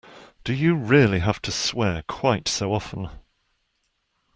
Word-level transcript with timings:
Do 0.43 0.55
you 0.55 0.73
really 0.73 1.19
have 1.19 1.39
to 1.43 1.51
swear 1.51 2.01
quite 2.07 2.47
so 2.47 2.73
often? 2.73 3.09